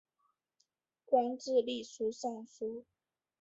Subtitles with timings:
[1.05, 2.85] 官至吏部尚书。